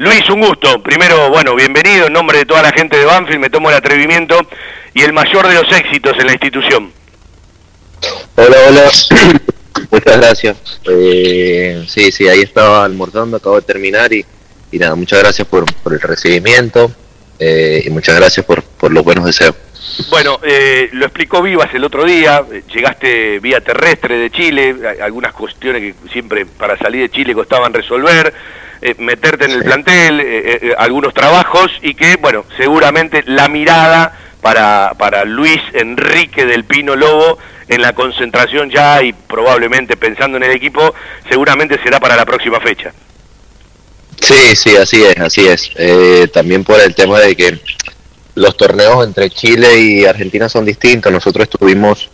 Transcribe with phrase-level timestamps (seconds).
[0.00, 0.82] Luis, un gusto.
[0.82, 4.34] Primero, bueno, bienvenido en nombre de toda la gente de Banfield, me tomo el atrevimiento
[4.94, 6.90] y el mayor de los éxitos en la institución.
[8.34, 8.90] Hola, hola.
[9.90, 10.56] Muchas gracias.
[10.84, 14.24] Eh, sí, sí, ahí estaba almorzando, acabo de terminar y,
[14.72, 16.90] y nada, muchas gracias por, el recibimiento
[17.38, 19.54] eh, y muchas gracias por, por los buenos deseos.
[20.08, 22.42] Bueno, eh, lo explicó Vivas el otro día,
[22.72, 28.32] llegaste vía terrestre de Chile, algunas cuestiones que siempre para salir de Chile costaban resolver,
[28.82, 30.24] eh, meterte en el plantel, eh,
[30.62, 36.96] eh, algunos trabajos y que, bueno, seguramente la mirada para, para Luis Enrique del Pino
[36.96, 37.38] Lobo
[37.68, 40.94] en la concentración ya y probablemente pensando en el equipo,
[41.28, 42.92] seguramente será para la próxima fecha.
[44.18, 46.32] Sí, sí, así es, así es.
[46.32, 47.60] también por el tema de que
[48.34, 51.12] los torneos entre Chile y Argentina son distintos.
[51.12, 52.08] Nosotros estuvimos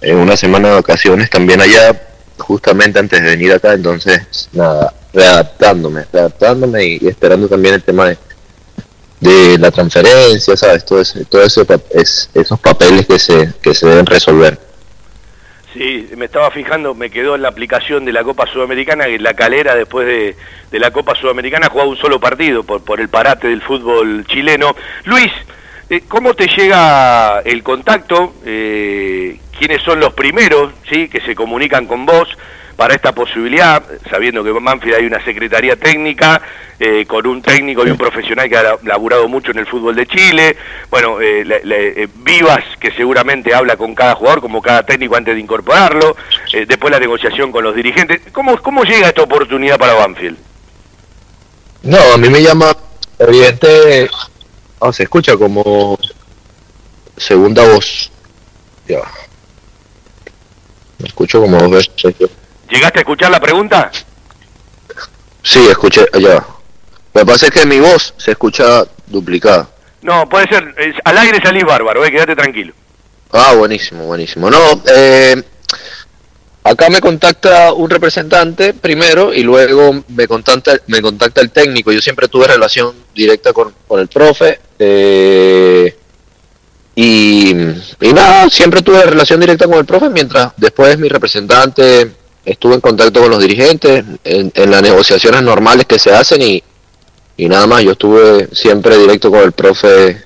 [0.00, 2.00] en una semana de vacaciones también allá,
[2.38, 8.18] justamente antes de venir acá, entonces, nada, readaptándome, readaptándome y, esperando también el tema de,
[9.20, 10.84] de la transferencia, ¿sabes?
[10.84, 14.58] Todo, eso, todo eso es, esos papeles que se, que se deben resolver.
[15.74, 19.34] Sí, me estaba fijando, me quedó en la aplicación de la Copa Sudamericana que la
[19.34, 20.34] calera después de,
[20.70, 24.26] de la Copa Sudamericana ha jugado un solo partido por, por el parate del fútbol
[24.26, 24.74] chileno.
[25.04, 25.30] Luis,
[25.90, 28.34] eh, ¿cómo te llega el contacto?
[28.44, 32.28] Eh, ¿Quiénes son los primeros sí, que se comunican con vos?
[32.78, 36.40] para esta posibilidad, sabiendo que en Manfield hay una secretaría técnica,
[36.78, 40.06] eh, con un técnico y un profesional que ha laburado mucho en el fútbol de
[40.06, 40.56] Chile,
[40.88, 45.40] bueno, eh, eh, Vivas, que seguramente habla con cada jugador, como cada técnico antes de
[45.40, 46.16] incorporarlo,
[46.52, 48.20] después la negociación con los dirigentes.
[48.30, 50.38] ¿Cómo, ¿Cómo llega esta oportunidad para Banfield?
[51.82, 52.76] No, a mí me llama,
[53.18, 54.08] evidente,
[54.78, 55.98] oh, se escucha como
[57.16, 58.10] segunda voz.
[58.86, 59.00] Ya.
[60.98, 62.14] Me escucho como dos veces.
[62.68, 63.90] ¿Llegaste a escuchar la pregunta?
[65.42, 66.44] Sí, escuché, allá.
[67.14, 69.68] Lo que pasa es que mi voz se escucha duplicada.
[70.02, 72.72] No, puede ser, al aire salís bárbaro, eh, quédate tranquilo.
[73.32, 74.50] Ah, buenísimo, buenísimo.
[74.50, 75.42] No, eh,
[76.64, 81.92] acá me contacta un representante primero y luego me contacta, me contacta el técnico.
[81.92, 84.60] Yo siempre tuve relación directa con, con el profe.
[84.78, 85.96] Eh,
[86.94, 92.10] y, y nada, siempre tuve relación directa con el profe mientras después mi representante
[92.44, 96.62] estuve en contacto con los dirigentes en, las negociaciones normales que se hacen y,
[97.36, 100.24] y, nada más, yo estuve siempre directo con el profe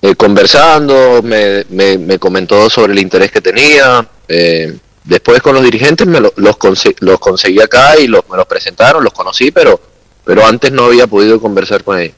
[0.00, 4.74] eh, conversando, me, me, comentó sobre el interés que tenía, eh,
[5.04, 9.12] después con los dirigentes me los, los conseguí acá y los, me los presentaron, los
[9.12, 9.80] conocí, pero,
[10.24, 12.14] pero antes no había podido conversar con ellos.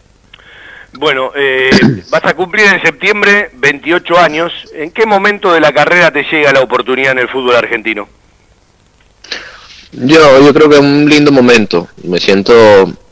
[0.95, 1.71] Bueno, eh,
[2.11, 4.53] vas a cumplir en septiembre 28 años.
[4.75, 8.09] ¿En qué momento de la carrera te llega la oportunidad en el fútbol argentino?
[9.93, 11.89] Yo, yo creo que es un lindo momento.
[12.05, 12.53] Me siento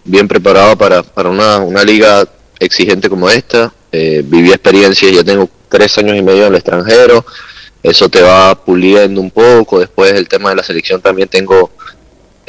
[0.05, 2.25] bien preparado para, para una, una liga
[2.59, 3.73] exigente como esta.
[3.93, 7.25] Eh, viví experiencias, ya tengo tres años y medio en el extranjero.
[7.83, 9.79] Eso te va puliendo un poco.
[9.79, 11.71] Después el tema de la selección también tengo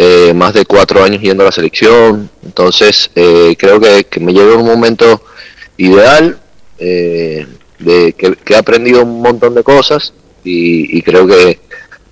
[0.03, 2.29] eh, más de cuatro años yendo a la selección.
[2.43, 5.23] Entonces eh, creo que, me llega un momento
[5.77, 6.39] ideal.
[6.79, 7.45] Eh,
[7.77, 10.13] de que, he aprendido un montón de cosas
[10.43, 11.59] y creo que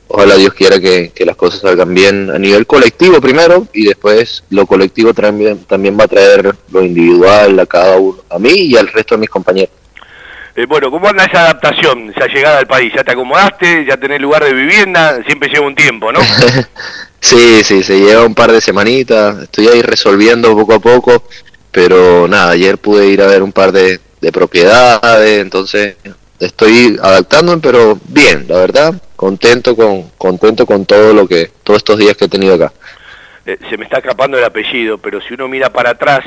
[0.09, 4.65] ojalá Dios quiera que, las cosas salgan bien a nivel colectivo primero y después lo
[4.65, 8.87] colectivo también, también va a traer lo individual a cada uno, a mí y al
[8.87, 9.73] resto de mis compañeros.
[10.55, 12.91] Eh, bueno, ¿cómo anda esa adaptación, esa llegada al país?
[12.95, 13.85] ¿Ya te acomodaste?
[13.85, 15.23] ¿Ya tenés lugar de vivienda?
[15.25, 16.19] Siempre lleva un tiempo, ¿no?
[17.19, 21.23] sí, sí, se lleva un par de semanitas, estoy ahí resolviendo poco a poco,
[21.71, 25.95] pero nada, ayer pude ir a ver un par de, de propiedades, entonces
[26.39, 31.97] estoy adaptándome, pero bien, la verdad, contento con contento con todo lo que todos estos
[31.97, 32.71] días que he tenido acá.
[33.45, 36.23] Eh, se me está escapando el apellido, pero si uno mira para atrás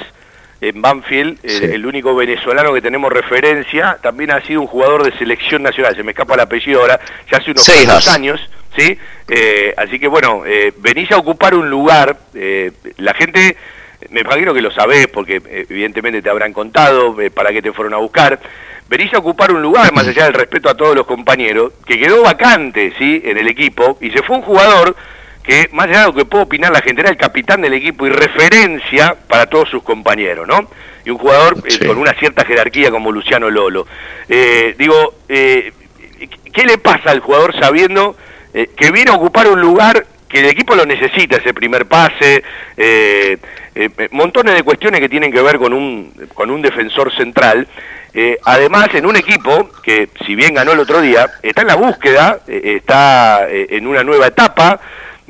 [0.62, 5.10] en Banfield, eh, el único venezolano que tenemos referencia también ha sido un jugador de
[5.18, 5.96] selección nacional.
[5.96, 7.00] Se me escapa el apellido ahora,
[7.30, 8.40] ya hace unos cuantos años,
[8.76, 8.96] ¿sí?
[9.28, 10.44] Eh, así que bueno,
[10.78, 12.16] venís a ocupar un lugar.
[12.98, 13.56] la gente
[14.10, 17.96] me imagino que lo sabés porque evidentemente te habrán contado para qué te fueron a
[17.96, 18.38] buscar
[18.88, 22.22] venís a ocupar un lugar, más allá del respeto a todos los compañeros, que quedó
[22.22, 24.94] vacante, ¿sí?, en el equipo, y se fue un jugador
[25.42, 28.06] que, más allá de lo que puedo opinar la gente, era el capitán del equipo
[28.06, 30.68] y referencia para todos sus compañeros, ¿no?
[31.04, 33.86] Y un jugador eh, con una cierta jerarquía como Luciano Lolo.
[34.28, 35.72] Eh, digo, eh,
[36.52, 38.16] ¿qué le pasa al jugador sabiendo
[38.52, 42.44] que viene a ocupar un lugar que el equipo lo necesita, ese primer pase,
[44.10, 47.66] montones de cuestiones que tienen que ver con un, con un defensor central,
[48.14, 51.76] eh, además, en un equipo que, si bien ganó el otro día, está en la
[51.76, 54.80] búsqueda, eh, está eh, en una nueva etapa,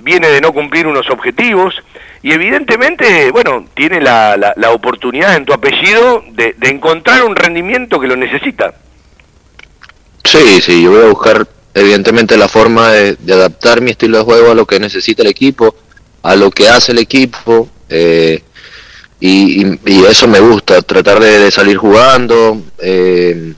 [0.02, 1.74] viene de no cumplir unos objetivos
[2.22, 8.06] y evidentemente, bueno, tiene la, la, oportunidad en tu apellido de, encontrar un rendimiento que
[8.06, 8.74] lo necesita.
[10.24, 14.52] Sí, sí, yo voy a buscar evidentemente la forma de, adaptar mi estilo de juego
[14.52, 15.74] a lo que necesita el equipo,
[16.22, 18.42] a lo que hace el equipo, eh,
[19.18, 19.64] y,
[20.06, 23.52] eso me gusta, tratar de, salir jugando, eh,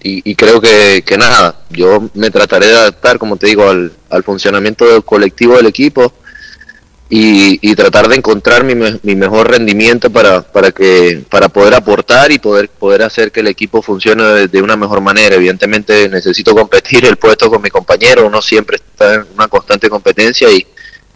[0.00, 4.22] y, creo que, que, nada, yo me trataré de adaptar, como te digo, al, al
[4.22, 6.12] funcionamiento del colectivo del equipo
[7.10, 12.30] y, y tratar de encontrar mi, mi, mejor rendimiento para, para, que, para poder aportar
[12.30, 15.36] y poder, poder hacer que el equipo funcione de, una mejor manera.
[15.36, 20.50] Evidentemente necesito competir el puesto con mi compañero, uno siempre está en una constante competencia
[20.50, 20.66] y,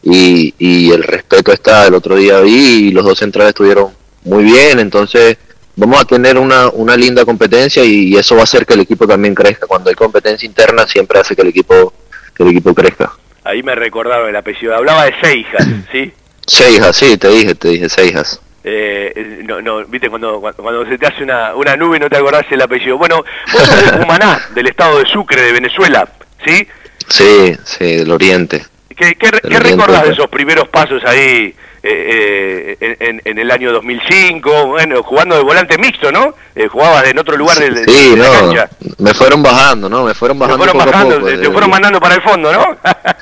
[0.02, 1.86] y, y el respeto está.
[1.86, 3.88] El otro día vi y los dos centrales estuvieron
[4.24, 5.36] muy bien, entonces
[5.76, 9.06] vamos a tener una, una linda competencia y, eso va a hacer que el equipo
[9.06, 9.66] también crezca.
[9.66, 11.92] Cuando hay competencia interna siempre hace que el equipo,
[12.34, 13.12] que el equipo crezca.
[13.44, 14.76] Ahí me recordaron el apellido.
[14.76, 16.12] Hablaba de Seijas, ¿sí?
[16.46, 18.40] Seijas, sí, te dije, te dije Seijas.
[18.64, 22.44] Eh, no, no, viste, cuando, cuando se te hace una, una nube no te acordás
[22.50, 22.96] el apellido.
[22.96, 26.08] Bueno, vos sos de Cumaná, del estado de Sucre, de Venezuela,
[26.44, 26.66] ¿sí?
[27.08, 28.64] Sí, sí, del oriente.
[28.88, 34.66] ¿Qué, qué, ¿qué recordás de esos primeros pasos ahí eh, eh en, el año 2005,
[34.66, 36.34] bueno, jugando de volante mixto, ¿no?
[36.54, 38.52] Eh, jugabas en otro lugar de, sí, no,
[38.98, 40.04] Me fueron bajando, ¿no?
[40.04, 40.64] Me fueron bajando.
[40.64, 42.78] fueron bajando, te, fueron mandando para el fondo, ¿no?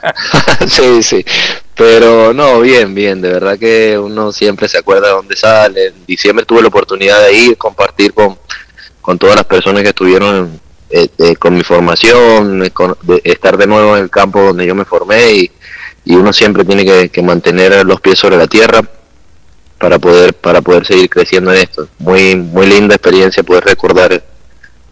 [0.66, 1.24] sí, sí.
[1.74, 3.22] Pero no, bien, bien.
[3.22, 5.86] De verdad que uno siempre se acuerda de dónde sale.
[5.86, 8.38] En diciembre tuve la oportunidad de ir, compartir con,
[9.00, 10.60] con todas las personas que estuvieron
[10.90, 12.72] eh, eh, con mi formación, de
[13.24, 15.50] estar de nuevo en el campo donde yo me formé y
[16.04, 18.82] y uno siempre tiene que, mantener los pies sobre la tierra
[19.78, 21.88] para poder para poder seguir creciendo en esto.
[21.98, 24.22] Muy muy linda experiencia poder recordar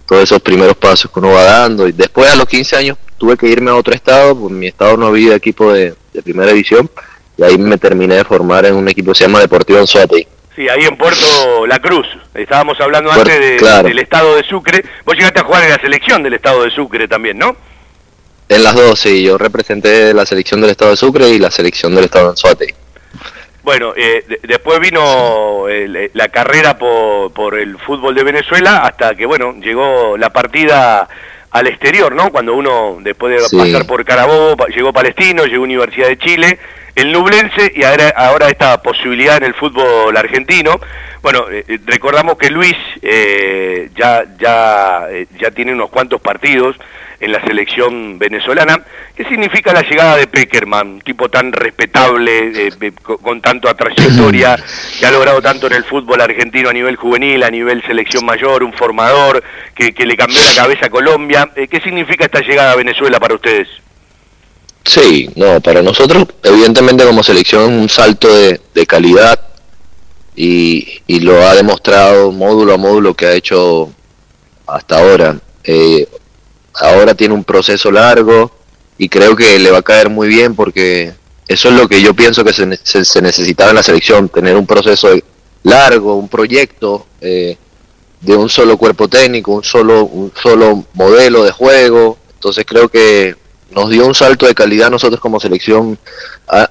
[0.07, 3.37] todos esos primeros pasos que uno va dando y después a los 15 años tuve
[3.37, 5.95] que irme a otro estado, pues mi estado no había equipo de,
[6.25, 6.91] primera división
[7.37, 10.27] y ahí me terminé de formar en un equipo que se llama Deportivo Anzuategui.
[10.57, 12.07] Sí, ahí en Puerto La Cruz.
[12.35, 14.85] Estábamos hablando antes del estado de Sucre.
[15.05, 17.57] Vos llegaste a jugar en la selección del estado de Sucre también, ¿no?
[18.49, 19.23] En las dos, sí.
[19.23, 22.75] Yo representé la selección del Estado de Sucre y la selección del Estado de Anzuategui.
[23.63, 25.67] Bueno, eh, después vino
[26.15, 31.07] la carrera por, por, el fútbol de Venezuela hasta que, bueno, llegó la partida
[31.51, 32.31] al exterior, ¿no?
[32.31, 36.59] Cuando uno, después de pasar por Carabobo, llegó Palestino, llegó Universidad de Chile,
[37.01, 40.81] el Nublense y ahora, ahora esta posibilidad en el fútbol argentino.
[41.23, 42.77] Bueno, eh, eh, recordamos que Luis
[43.95, 45.07] ya, ya,
[45.39, 46.77] ya tiene unos cuantos partidos
[47.21, 48.81] en la selección venezolana.
[49.17, 54.57] ¿Qué significa la llegada de Peckerman, un tipo tan respetable, eh, con, tanto trayectoria,
[54.99, 58.63] que ha logrado tanto en el fútbol argentino a nivel juvenil, a nivel selección mayor,
[58.63, 59.43] un formador
[59.75, 61.51] que, le cambió la cabeza a Colombia?
[61.57, 63.69] Eh, ¿Qué significa esta llegada a Venezuela para ustedes?
[64.89, 69.39] Sí, no, para nosotros evidentemente como selección un salto de, calidad
[70.35, 73.91] y, y, lo ha demostrado módulo a módulo que ha hecho
[74.67, 75.39] hasta ahora.
[75.63, 76.09] Eh,
[76.73, 78.51] ahora tiene un proceso largo
[78.97, 81.13] y creo que le va a caer muy bien porque
[81.47, 82.65] eso es lo que yo pienso que se,
[83.21, 85.11] necesitaba en la selección, tener un proceso
[85.65, 87.59] largo, un proyecto eh,
[88.23, 92.17] de un solo cuerpo técnico, un solo, un solo modelo de juego.
[92.33, 93.37] Entonces creo que
[93.71, 95.99] nos dio un salto de calidad nosotros como selección,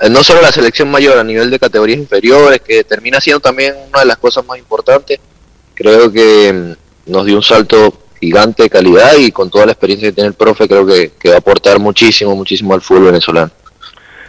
[0.10, 4.00] no solo la selección mayor a nivel de categorías inferiores, que termina siendo también una
[4.00, 5.20] de las cosas más importantes,
[5.76, 10.10] creo que mm, nos dio un salto gigante de calidad y con toda la experiencia
[10.10, 13.52] que tiene el profe creo que, va a aportar muchísimo, muchísimo al fútbol venezolano.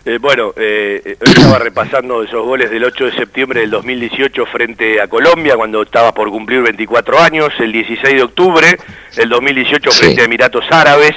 [0.08, 5.06] Eh, bueno, eh, estaba repasando esos goles del 8 de septiembre del 2018 frente a
[5.06, 8.78] Colombia, cuando estaba por cumplir 24 años, el 16 de octubre
[9.14, 11.14] del 2018 frente a Emiratos Árabes.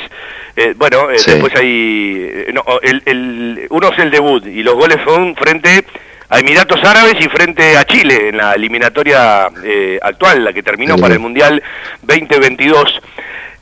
[0.58, 2.48] Eh, bueno, eh, después hay...
[2.54, 5.86] No, el, el, uno es el debut y los goles son frente
[6.28, 10.98] a Emiratos Árabes y frente a Chile en la eliminatoria eh, actual, la que terminó
[10.98, 11.64] para el Mundial
[12.02, 13.02] 2022.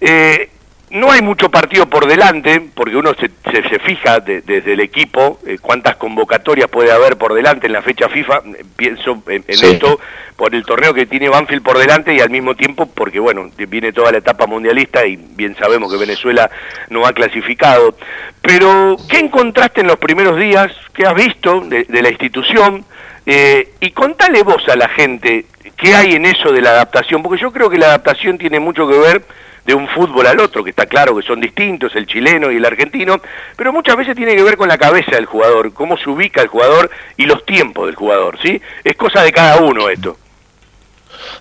[0.02, 0.50] Eh,
[0.92, 5.58] no hay mucho partido por delante, porque uno se, se, fija desde el equipo eh,
[5.62, 8.42] cuántas convocatorias puede haber por delante en la fecha FIFA,
[8.76, 10.00] pienso en, esto
[10.36, 13.92] por el torneo que tiene Banfield por delante y al mismo tiempo porque, bueno, viene
[13.92, 16.50] toda la etapa mundialista y bien sabemos que Venezuela
[16.90, 17.96] no ha clasificado.
[18.42, 20.72] Pero, ¿qué encontraste en los primeros días?
[20.94, 22.86] ¿Qué has visto de, la institución?
[23.26, 25.46] Eh, y contale vos a la gente
[25.80, 28.88] qué hay en eso de la adaptación, porque yo creo que la adaptación tiene mucho
[28.88, 29.24] que ver
[29.66, 32.66] de un fútbol al otro, que está claro que son distintos, el chileno y el
[32.66, 33.22] argentino,
[33.56, 36.48] pero muchas veces tiene que ver con la cabeza del jugador, cómo se ubica el
[36.48, 38.60] jugador y los tiempos del jugador, ¿sí?
[38.84, 40.18] Es cosa de cada uno esto.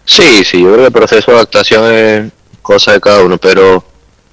[0.04, 3.84] Sí, sí, yo creo que el proceso de adaptación es cosa de cada uno, pero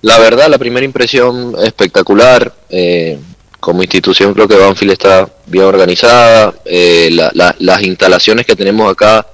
[0.02, 3.18] la verdad, la primera impresión espectacular, eh,
[3.60, 9.26] como institución creo que Banfield está bien organizada, eh, las instalaciones que tenemos acá,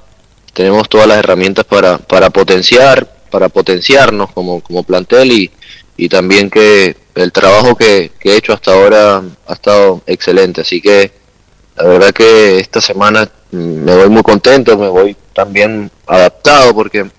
[0.54, 5.52] tenemos todas las herramientas para, para potenciar, para potenciarnos como, como plantel y,
[5.98, 10.82] y también que el trabajo que, que he hecho hasta ahora ha estado excelente, así
[10.82, 11.12] que
[11.76, 17.10] la verdad que esta semana me voy muy contento, me voy también adaptado porque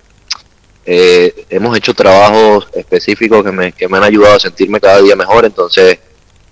[0.85, 5.15] eh, hemos hecho trabajos específicos que me, que me han ayudado a sentirme cada día
[5.15, 5.99] mejor, entonces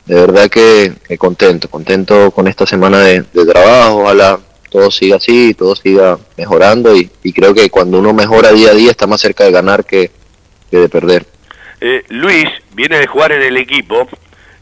[0.06, 4.40] de verdad que, contento, contento con esta semana de, trabajo, ojalá
[4.72, 8.92] todo siga así, todo siga mejorando y, creo que cuando uno mejora día a día
[8.92, 10.10] está más cerca de ganar que,
[10.72, 11.26] de perder.
[11.82, 14.08] Eh, Luis viene de jugar en el equipo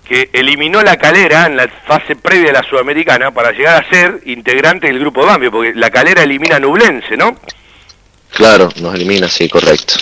[0.03, 4.21] que eliminó la calera en la fase previa de la Sudamericana para llegar a ser
[4.25, 7.37] integrante del grupo Bambio, porque la calera elimina a Nublense, ¿no?
[8.33, 9.93] Claro, nos elimina, sí, correcto.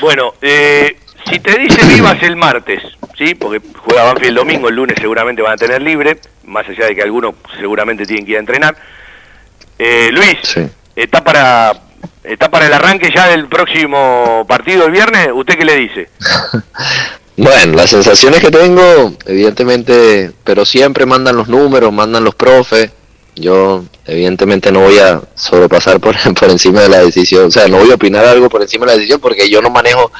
[0.00, 0.96] Bueno, eh,
[1.30, 2.82] si te dice vivas el martes,
[3.18, 3.34] ¿sí?
[3.34, 6.94] Porque juega Banfield el domingo, el lunes seguramente van a tener libre, más allá de
[6.94, 8.76] que algunos seguramente tienen que ir a entrenar.
[9.86, 10.38] Eh, Luis,
[10.96, 11.78] ¿está, para,
[12.22, 15.28] ¿está para el arranque ya del próximo partido el viernes?
[15.34, 16.08] ¿Usted qué le dice?
[17.36, 22.92] bueno, las sensaciones que tengo, evidentemente, pero siempre mandan los números, mandan los profes.
[23.36, 27.76] Yo, evidentemente, no voy a sobrepasar por, por encima de la decisión, o sea, no
[27.76, 30.10] voy a opinar algo por encima de la decisión porque yo no manejo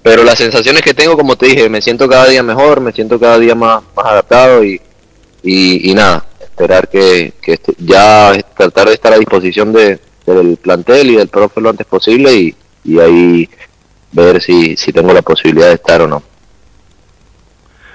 [0.00, 3.18] pero las sensaciones que tengo, como te dije, me siento cada día mejor, me siento
[3.18, 4.80] cada día más, más adaptado y,
[5.42, 6.24] y, nada,
[6.58, 11.60] esperar que, que ya tratar de estar a disposición de, del plantel y del profe
[11.60, 13.48] lo antes posible y, y ahí
[14.10, 16.22] ver si, si tengo la posibilidad de estar o no.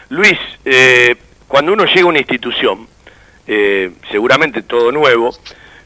[0.07, 1.15] Luis, eh,
[1.45, 2.87] cuando uno llega a una institución,
[3.47, 5.35] eh, seguramente todo nuevo,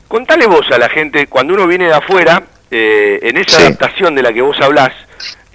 [0.07, 4.21] contale vos a la gente, cuando uno viene de afuera, eh, en esa adaptación de
[4.21, 4.93] la que vos hablás,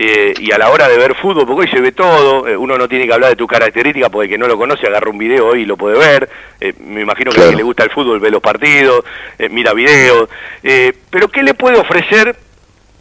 [0.04, 2.76] eh, y a la hora de ver fútbol, porque hoy se ve todo, eh, uno
[2.76, 5.46] no tiene que hablar de tu característica porque que no lo conoce agarra un video
[5.46, 6.28] hoy y lo puede ver,
[6.60, 9.04] eh, me imagino que a quien le gusta el fútbol ve los partidos,
[9.50, 10.28] mira videos,
[11.08, 12.36] pero ¿qué le puede ofrecer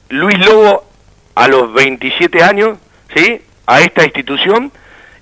[0.10, 0.86] Luis Lobo
[1.34, 2.78] a los 27 años,
[3.16, 3.42] ¿sí?
[3.66, 4.72] a esta institución,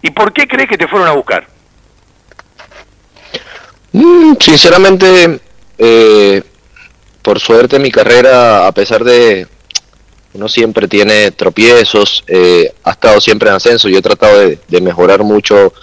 [0.01, 1.47] y por qué crees que te fueron a buscar?
[3.93, 5.39] Mm, sinceramente,
[7.21, 9.47] por suerte mi carrera, a pesar de
[10.33, 15.23] uno siempre tiene tropiezos, eh, ha estado siempre en ascenso, yo he tratado de, mejorar
[15.23, 15.73] mucho,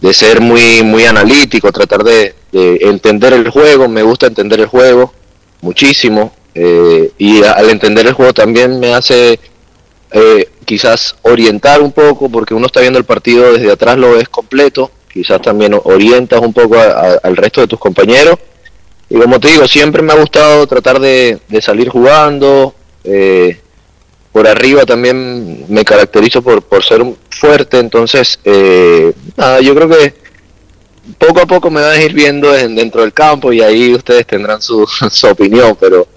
[0.00, 5.12] de ser muy, muy analítico, tratar de, entender el juego, me gusta entender el juego
[5.60, 9.40] muchísimo, eh, y al entender el juego también me hace
[10.12, 14.28] eh, quizás orientar un poco, porque uno está viendo el partido desde atrás, lo ves
[14.28, 18.38] completo, quizás también orientas un poco al resto de tus compañeros,
[19.08, 22.74] y como te digo, siempre me ha gustado tratar de, salir jugando,
[23.04, 23.60] eh,
[24.34, 30.12] por arriba también me caracterizo por, por ser fuerte, entonces eh, nada, yo creo que
[31.18, 34.60] poco a poco me van a ir viendo dentro del campo y ahí ustedes tendrán
[34.60, 36.08] su, su opinión, pero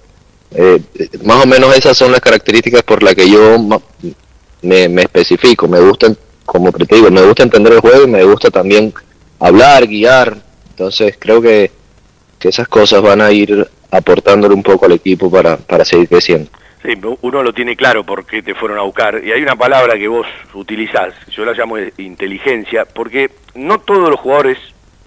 [0.50, 0.82] eh,
[1.22, 3.56] más o menos esas son las características por las que yo
[4.62, 6.12] me, me especifico, me gusta,
[6.44, 8.92] como te digo, me gusta entender el juego y me gusta también
[9.38, 10.36] hablar, guiar,
[10.70, 11.70] entonces creo que,
[12.40, 16.50] que esas cosas van a ir aportándole un poco al equipo para, para seguir creciendo.
[16.82, 19.20] Sí, uno lo tiene claro porque te fueron a buscar.
[19.24, 24.20] Y hay una palabra que vos utilizás, yo la llamo inteligencia, porque no todos los
[24.20, 24.58] jugadores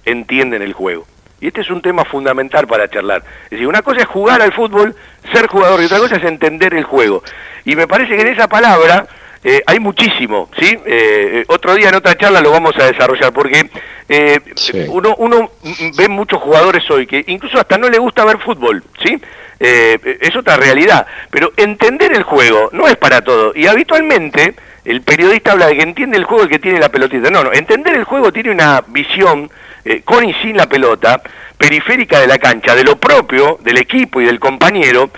[0.04, 1.06] entienden el juego.
[1.40, 3.24] Y este es un tema fundamental para charlar.
[3.46, 4.96] Es decir, una cosa es jugar al fútbol,
[5.34, 7.24] ser jugador, y otra cosa es entender el juego.
[7.66, 9.08] Y me parece que en esa palabra
[9.44, 10.68] eh, hay muchísimo, ¿sí?
[10.68, 13.72] Eh, eh, otro día en otra charla lo vamos a desarrollar, porque
[14.90, 15.51] uno, uno
[15.98, 19.20] ve muchos jugadores hoy que incluso hasta no le gusta ver fútbol, ¿sí?
[19.62, 25.51] Es otra realidad, pero entender el juego no es para todo, y habitualmente el periodista
[25.51, 28.03] habla de que entiende el juego el que tiene la pelotita, no, no, entender el
[28.03, 29.50] juego tiene una visión
[30.06, 31.22] con y sin la pelota,
[31.58, 35.10] periférica de la cancha, de lo propio, del equipo y del compañero,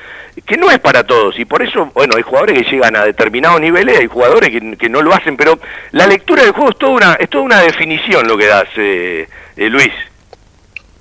[0.45, 1.38] que no es para todos.
[1.39, 5.01] Y por eso, bueno, hay jugadores que llegan a determinados niveles, hay jugadores que, no
[5.01, 5.59] lo hacen, pero
[5.91, 9.27] la lectura del juego es toda una, es toda una definición lo que das, eh,
[9.55, 9.91] eh, Luis.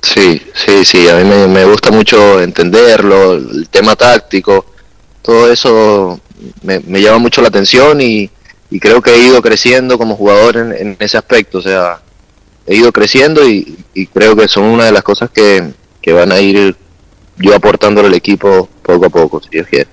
[0.02, 4.66] Sí, sí, sí, a mí me, gusta mucho entenderlo, el tema táctico,
[5.22, 6.20] todo eso
[6.62, 8.28] me, llama mucho la atención y,
[8.80, 12.00] creo que he ido creciendo como jugador en, ese aspecto, o sea,
[12.66, 16.32] he ido creciendo y, y creo que son una de las cosas que, que van
[16.32, 16.76] a ir
[17.36, 19.88] yo aportándole al equipo poco a poco, si Dios quiere.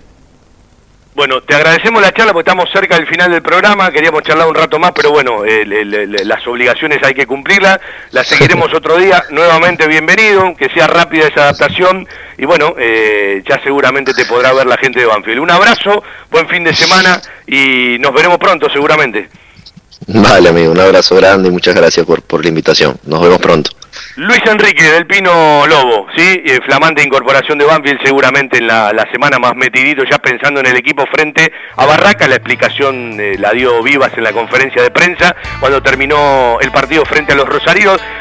[1.20, 4.56] Bueno, te agradecemos la charla porque estamos cerca del final del programa, queríamos charlar un
[4.56, 7.78] rato más, pero bueno, eh, las obligaciones hay que cumplirlas,
[8.12, 12.08] las seguiremos otro día, nuevamente bienvenido, que sea rápida esa adaptación
[12.38, 15.42] y bueno, eh, ya seguramente te podrá ver la gente de Banfield.
[15.42, 19.28] Un abrazo, buen fin de semana y nos veremos pronto seguramente.
[20.08, 22.98] Vale, amigo, un abrazo grande y muchas gracias por, por la invitación.
[23.06, 23.72] Nos vemos pronto.
[24.16, 26.42] Luis Enrique del Pino Lobo, ¿sí?
[26.46, 30.76] Eh, flamante incorporación de Banfield seguramente en la, semana más metidito, ya pensando en el
[30.76, 32.28] equipo frente a Barraca.
[32.28, 37.06] La explicación eh, la dio Vivas en la conferencia de prensa cuando terminó el partido
[37.06, 38.02] frente a los Rosarios.